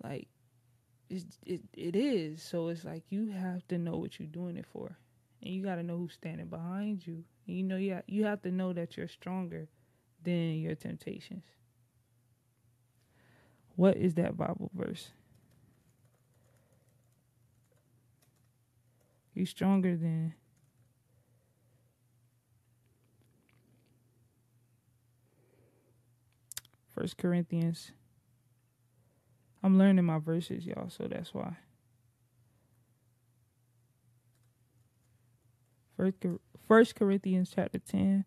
[0.03, 0.29] like
[1.45, 2.43] it, it is.
[2.43, 4.97] So it's like you have to know what you're doing it for,
[5.43, 7.25] and you got to know who's standing behind you.
[7.47, 9.69] And you know, yeah, you have to know that you're stronger
[10.23, 11.45] than your temptations.
[13.77, 15.11] What is that Bible verse?
[19.35, 20.35] You're stronger than.
[27.03, 27.91] First Corinthians
[29.61, 31.57] I'm learning my verses, y'all, so that's why.
[36.69, 38.25] First Corinthians chapter 10,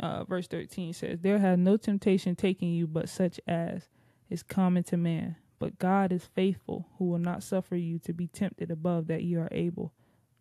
[0.00, 3.88] uh, verse 13 says, There has no temptation taken you but such as
[4.28, 5.36] is common to man.
[5.60, 9.36] But God is faithful, who will not suffer you to be tempted above that ye
[9.36, 9.92] are able,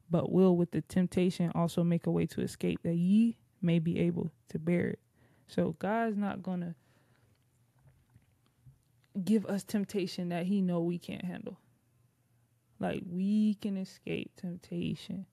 [0.09, 3.99] but will with the temptation also make a way to escape that ye may be
[3.99, 4.99] able to bear it.
[5.53, 6.73] So God's not gonna
[9.23, 11.59] give us temptation that he know we can't handle.
[12.79, 15.27] Like we can escape temptation.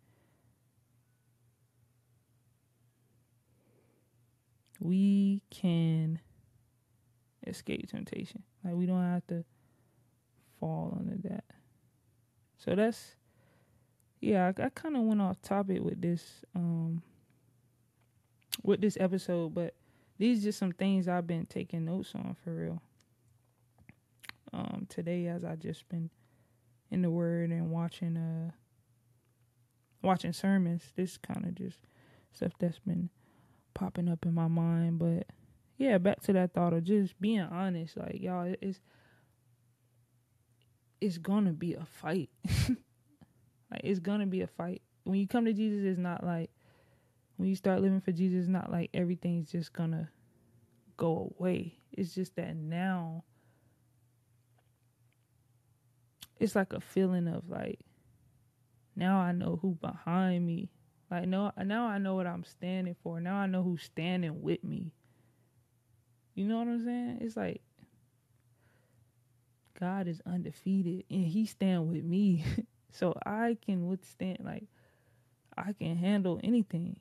[4.79, 6.21] We can
[7.47, 8.43] escape temptation.
[8.63, 9.45] Like we don't have to
[10.59, 11.45] fall under that.
[12.59, 13.15] So that's
[14.21, 17.03] yeah, I, I kind of went off topic with this um
[18.63, 19.75] with this episode, but
[20.21, 22.83] these are just some things I've been taking notes on for real
[24.53, 26.11] um, today as I just been
[26.91, 28.51] in the Word and watching uh
[30.03, 30.93] watching sermons.
[30.95, 31.79] This kind of just
[32.33, 33.09] stuff that's been
[33.73, 34.99] popping up in my mind.
[34.99, 35.27] But
[35.79, 37.97] yeah, back to that thought of just being honest.
[37.97, 38.79] Like y'all, it's
[41.01, 42.29] it's gonna be a fight.
[42.69, 44.83] like it's gonna be a fight.
[45.05, 46.51] When you come to Jesus, it's not like
[47.41, 50.11] when you start living for Jesus, not like everything's just gonna
[50.99, 51.79] go away.
[51.91, 53.25] It's just that now
[56.39, 57.81] it's like a feeling of like
[58.95, 60.69] now I know who behind me.
[61.11, 63.23] Like no now I know what I'm standing for.
[63.23, 64.93] Now I know who's standing with me.
[66.35, 67.19] You know what I'm saying?
[67.23, 67.63] It's like
[69.81, 72.45] God is undefeated and he stand with me.
[72.93, 74.65] so I can withstand like
[75.57, 77.01] I can handle anything.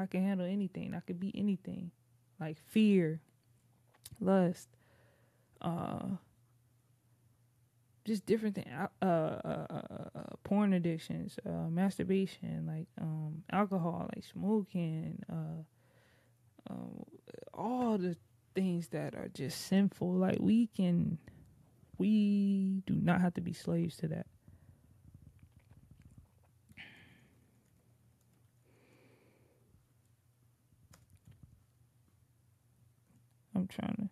[0.00, 0.94] I can handle anything.
[0.94, 1.90] I could be anything.
[2.40, 3.20] Like fear,
[4.20, 4.68] lust,
[5.60, 6.16] uh
[8.04, 8.68] just different things.
[9.02, 9.82] Uh, uh, uh,
[10.14, 15.62] uh, porn addictions, uh, masturbation, like um, alcohol, like smoking, uh,
[16.70, 17.04] um,
[17.54, 18.16] all the
[18.54, 20.12] things that are just sinful.
[20.14, 21.18] Like we can,
[21.98, 24.26] we do not have to be slaves to that.
[33.70, 34.08] Trying to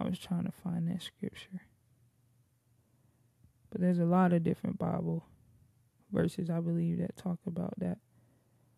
[0.00, 1.62] I was trying to find that scripture.
[3.70, 5.26] But there's a lot of different Bible
[6.10, 7.98] verses I believe that talk about that.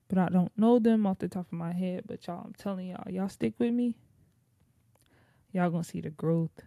[0.09, 2.05] But I don't know them off the top of my head.
[2.07, 3.95] But y'all, I'm telling y'all, y'all stick with me.
[5.53, 6.63] Y'all gonna see the growth.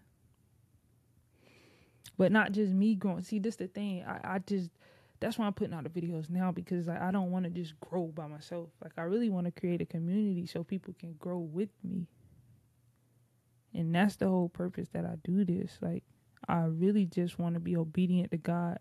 [2.17, 3.23] But not just me growing.
[3.23, 4.03] See, this the thing.
[4.05, 4.69] I, I just
[5.19, 7.79] that's why I'm putting out the videos now because like I don't want to just
[7.79, 8.69] grow by myself.
[8.83, 12.07] Like I really want to create a community so people can grow with me.
[13.73, 15.77] And that's the whole purpose that I do this.
[15.81, 16.03] Like
[16.47, 18.79] I really just want to be obedient to God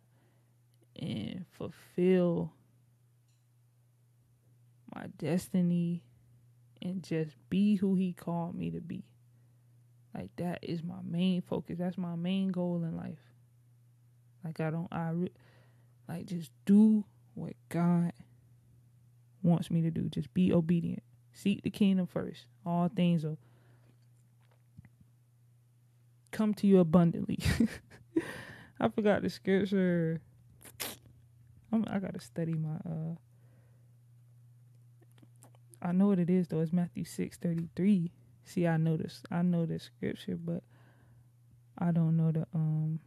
[1.01, 2.53] and fulfill
[4.95, 6.03] my destiny
[6.83, 9.03] and just be who he called me to be.
[10.15, 11.79] Like that is my main focus.
[11.79, 13.19] That's my main goal in life.
[14.45, 15.33] Like I don't I re-
[16.09, 17.05] like just do
[17.35, 18.13] what God
[19.43, 20.09] wants me to do.
[20.09, 21.03] Just be obedient.
[21.33, 22.47] Seek the kingdom first.
[22.65, 23.39] All things will
[26.31, 27.39] come to you abundantly.
[28.81, 30.21] I forgot the scripture.
[31.73, 32.77] I'm, I gotta study my.
[32.89, 33.17] uh
[35.83, 36.61] I know what it is though.
[36.61, 38.13] It's Matthew six thirty three.
[38.45, 39.23] See, I know this.
[39.31, 40.63] I know the scripture, but
[41.79, 43.01] I don't know the um.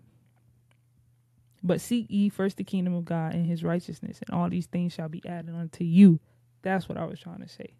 [1.63, 4.93] But seek ye first the kingdom of God and His righteousness, and all these things
[4.93, 6.19] shall be added unto you.
[6.61, 7.73] That's what I was trying to say.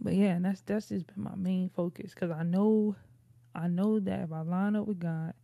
[0.00, 2.96] But yeah, and that's that's just been my main focus because I know,
[3.54, 5.34] I know that if I line up with God,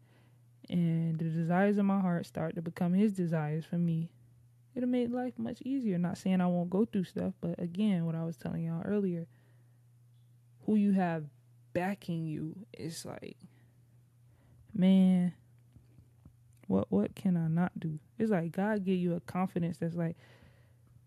[0.68, 4.10] and the desires of my heart start to become His desires for me,
[4.74, 5.98] it'll make life much easier.
[5.98, 9.26] Not saying I won't go through stuff, but again, what I was telling y'all earlier,
[10.68, 11.24] who you have
[11.72, 13.38] backing you is like,
[14.74, 15.32] man,
[16.66, 17.98] what what can I not do?
[18.18, 20.14] It's like God give you a confidence that's like,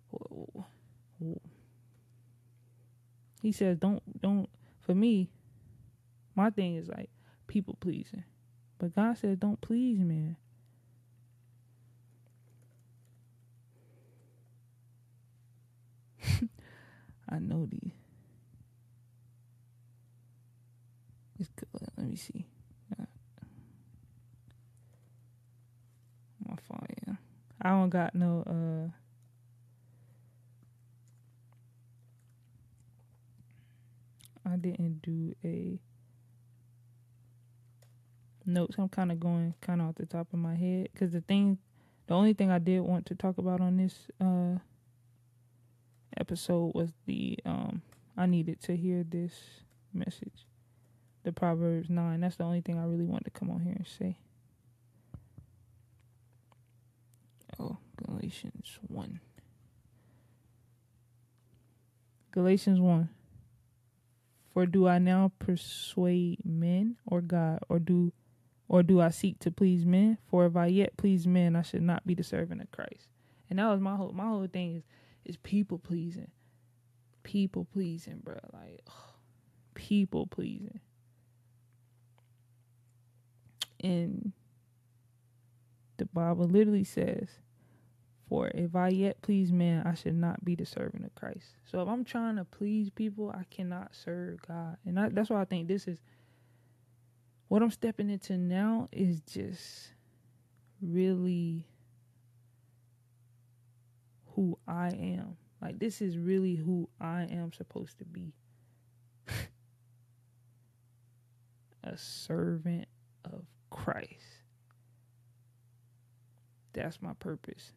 [0.09, 0.65] whoa,
[1.19, 1.41] whoa.
[3.43, 4.49] He says, don't don't.
[4.79, 5.29] For me,
[6.35, 7.11] my thing is like
[7.45, 8.23] people pleasing,
[8.79, 10.37] but God says, don't please man.
[17.29, 17.91] I know these.
[21.21, 21.30] It's good.
[21.97, 22.45] Let me see.
[26.47, 27.13] My phone, yeah.
[27.61, 28.91] I don't got no uh
[34.51, 35.79] I didn't do a
[38.45, 38.75] notes.
[38.77, 41.57] I'm kind of going kind of off the top of my head because the thing,
[42.07, 44.57] the only thing I did want to talk about on this uh
[46.17, 47.81] episode was the um
[48.17, 49.33] I needed to hear this
[49.93, 50.45] message,
[51.23, 52.21] the Proverbs nine.
[52.21, 54.17] That's the only thing I really wanted to come on here and say.
[57.59, 59.19] Oh, Galatians one.
[62.31, 63.09] Galatians 1.
[64.53, 68.13] For do I now persuade men or God, or do
[68.69, 70.17] or do I seek to please men?
[70.27, 73.09] For if I yet please men, I should not be the servant of Christ.
[73.49, 74.83] And that was my whole my whole thing is
[75.25, 76.31] is people pleasing.
[77.23, 78.39] People pleasing, bro.
[78.53, 79.15] Like ugh,
[79.73, 80.79] people pleasing.
[83.83, 84.31] And
[85.97, 87.29] the Bible literally says,
[88.29, 91.55] For if I yet please man, I should not be the servant of Christ.
[91.65, 94.77] So if I'm trying to please people, I cannot serve God.
[94.85, 95.99] And I, that's why I think this is
[97.47, 99.93] what I'm stepping into now is just
[100.81, 101.67] really
[104.35, 105.37] who I am.
[105.61, 108.33] Like this is really who I am supposed to be.
[111.83, 112.87] a servant
[113.25, 114.09] of Christ.
[116.73, 117.73] That's my purpose.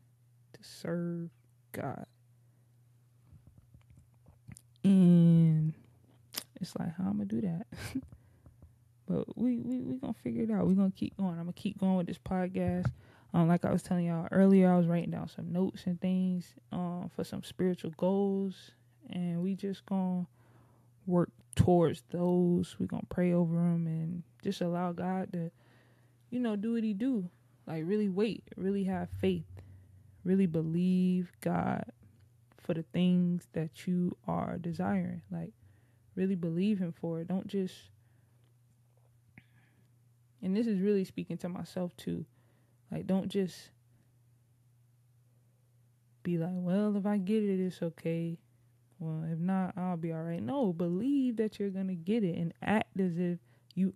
[0.52, 1.30] To serve
[1.72, 2.06] God.
[4.84, 5.72] And
[6.60, 7.66] it's like how I'm gonna do that.
[9.06, 10.66] But we we we gonna figure it out.
[10.66, 11.32] we gonna keep going.
[11.32, 12.90] I'm gonna keep going with this podcast.
[13.34, 16.54] Um, like I was telling y'all earlier, I was writing down some notes and things
[16.72, 18.70] um for some spiritual goals,
[19.10, 20.26] and we just gonna
[21.06, 22.76] work towards those.
[22.78, 25.50] We gonna pray over them and just allow God to,
[26.34, 27.30] you know, do what He do.
[27.66, 29.46] Like really wait, really have faith,
[30.24, 31.84] really believe God
[32.58, 35.22] for the things that you are desiring.
[35.30, 35.52] Like
[36.14, 37.28] really believe Him for it.
[37.28, 37.74] Don't just
[40.44, 42.26] and this is really speaking to myself too.
[42.92, 43.70] Like, don't just
[46.22, 48.38] be like, well, if I get it, it's okay.
[48.98, 50.42] Well, if not, I'll be all right.
[50.42, 53.38] No, believe that you're gonna get it and act as if
[53.74, 53.94] you,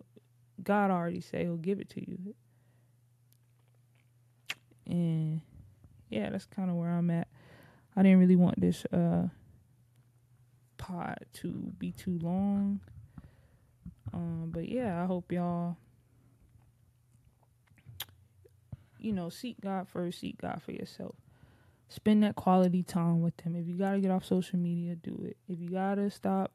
[0.63, 2.35] God already say He'll give it to you.
[4.87, 5.41] And
[6.09, 7.29] yeah, that's kind of where I'm at.
[7.97, 9.29] I didn't really want this uh
[10.77, 12.81] pod to be too long.
[14.13, 15.77] Um, but yeah, I hope y'all
[18.99, 21.15] you know, seek God first, seek God for yourself.
[21.89, 23.57] Spend that quality time with Him.
[23.57, 25.37] If you got to get off social media, do it.
[25.49, 26.53] If you got to stop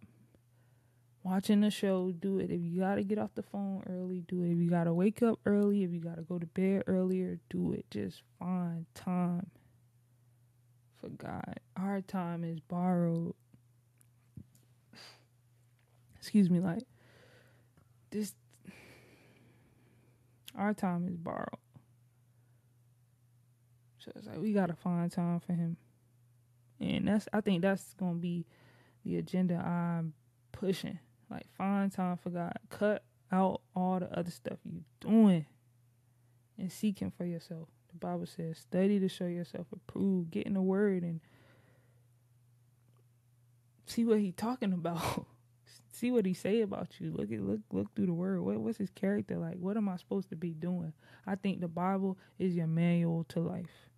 [1.23, 2.51] watching the show, do it.
[2.51, 4.51] If you gotta get off the phone early, do it.
[4.51, 7.85] If you gotta wake up early, if you gotta go to bed earlier, do it.
[7.89, 9.49] Just find time
[10.99, 11.59] for God.
[11.77, 13.33] Our time is borrowed.
[16.17, 16.83] Excuse me, like
[18.11, 18.33] this
[20.57, 21.47] our time is borrowed.
[23.99, 25.77] So it's like we gotta find time for him.
[26.79, 28.45] And that's I think that's gonna be
[29.05, 30.13] the agenda I'm
[30.51, 30.99] pushing.
[31.33, 32.53] Like find time for God.
[32.69, 35.47] Cut out all the other stuff you doing
[36.59, 37.69] and seek him for yourself.
[37.91, 41.21] The Bible says, study to show yourself approved, get in the word and
[43.87, 45.25] see what he talking about.
[45.91, 47.11] see what he say about you.
[47.11, 48.41] Look at look look through the word.
[48.41, 49.55] What what's his character like?
[49.55, 50.93] What am I supposed to be doing?
[51.25, 53.89] I think the Bible is your manual to life.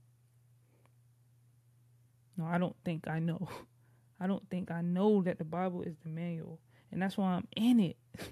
[2.38, 3.49] No, I don't think I know.
[4.21, 6.59] I don't think I know that the Bible is the manual.
[6.95, 7.97] And that's why I'm in it.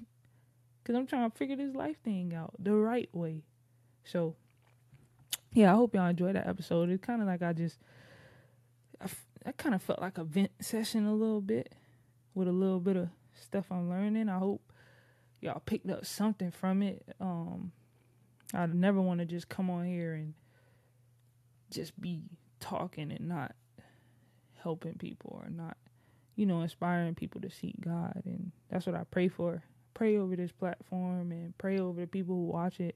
[0.81, 3.43] Because I'm trying to figure this life thing out the right way.
[4.03, 4.35] So,
[5.53, 6.89] yeah, I hope y'all enjoyed that episode.
[6.89, 7.77] It's kind of like I just,
[8.99, 9.05] I,
[9.45, 11.73] I kind of felt like a vent session a little bit
[12.35, 13.07] with a little bit of
[13.41, 14.27] stuff I'm learning.
[14.27, 14.61] I hope
[15.39, 17.15] y'all picked up something from it.
[17.21, 17.71] Um,
[18.53, 20.33] I never want to just come on here and
[21.71, 22.23] just be
[22.59, 23.55] talking and not
[24.61, 25.77] helping people or not,
[26.35, 28.21] you know, inspiring people to seek God.
[28.25, 29.63] And that's what I pray for.
[29.93, 32.95] Pray over this platform and pray over the people who watch it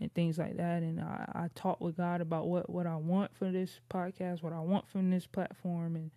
[0.00, 0.82] and things like that.
[0.82, 4.52] And I, I talk with God about what, what I want for this podcast, what
[4.52, 6.10] I want from this platform, and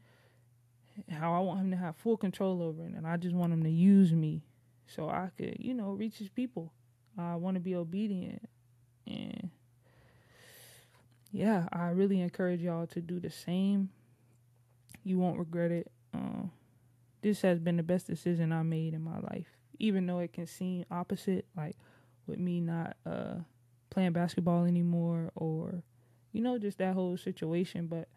[1.09, 2.93] how I want Him to have full control over it.
[2.93, 4.43] And I just want Him to use me
[4.87, 6.73] so I could, you know, reach His people.
[7.17, 8.49] I want to be obedient.
[9.07, 9.49] And
[11.31, 13.89] yeah, I really encourage y'all to do the same
[15.03, 15.91] you won't regret it.
[16.13, 16.47] Uh,
[17.21, 19.47] this has been the best decision I made in my life,
[19.79, 21.77] even though it can seem opposite, like
[22.27, 23.35] with me not uh,
[23.89, 25.83] playing basketball anymore, or
[26.31, 27.87] you know, just that whole situation.
[27.87, 28.09] But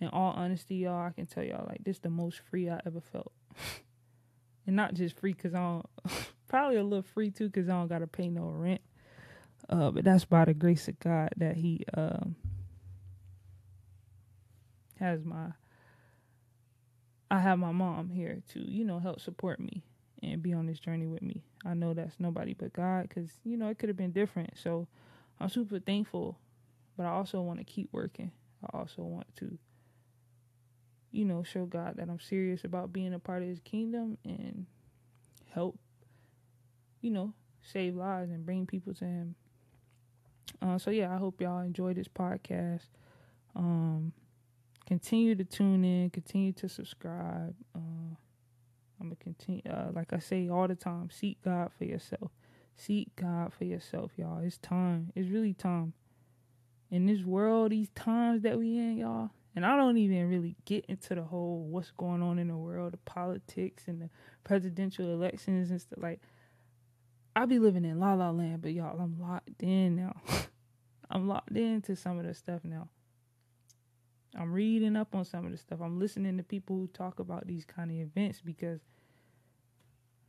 [0.00, 3.00] in all honesty, y'all, I can tell y'all like this the most free I ever
[3.00, 3.32] felt,
[4.66, 5.86] and not just free because I don't,
[6.48, 8.80] probably a little free too because I don't gotta pay no rent.
[9.68, 12.36] Uh, but that's by the grace of God that He um,
[15.00, 15.52] has my
[17.34, 19.82] I have my mom here to, you know, help support me
[20.22, 21.42] and be on this journey with me.
[21.64, 24.56] I know that's nobody but God because, you know, it could have been different.
[24.56, 24.86] So
[25.40, 26.38] I'm super thankful,
[26.96, 28.30] but I also want to keep working.
[28.62, 29.58] I also want to,
[31.10, 34.66] you know, show God that I'm serious about being a part of his kingdom and
[35.50, 35.76] help,
[37.00, 37.32] you know,
[37.62, 39.34] save lives and bring people to him.
[40.62, 42.86] Uh, so yeah, I hope y'all enjoy this podcast.
[43.56, 44.12] Um,
[44.86, 47.54] continue to tune in, continue to subscribe.
[47.74, 48.14] Uh,
[49.00, 52.30] I'm gonna continue, uh, like I say all the time, seek God for yourself.
[52.76, 54.38] Seek God for yourself, y'all.
[54.42, 55.12] It's time.
[55.14, 55.92] It's really time.
[56.90, 60.84] In this world, these times that we in, y'all, and I don't even really get
[60.86, 64.10] into the whole what's going on in the world, the politics and the
[64.42, 66.00] presidential elections and stuff.
[66.02, 66.20] Like,
[67.36, 70.20] I be living in la la land, but y'all, I'm locked in now.
[71.10, 72.88] I'm locked into some of the stuff now.
[74.38, 75.80] I'm reading up on some of the stuff.
[75.80, 78.80] I'm listening to people who talk about these kind of events because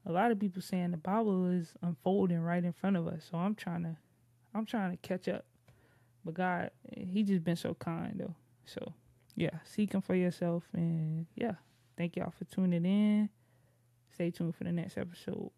[0.05, 3.27] a lot of people saying the Bible is unfolding right in front of us.
[3.29, 3.97] So I'm trying to
[4.53, 5.45] I'm trying to catch up.
[6.23, 8.35] But God, he just been so kind though.
[8.65, 8.93] So
[9.35, 11.53] yeah, seek him for yourself and yeah,
[11.97, 13.29] thank y'all for tuning in.
[14.13, 15.51] Stay tuned for the next episode.